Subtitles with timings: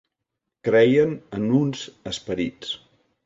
[0.67, 2.73] Creien en uns esperits.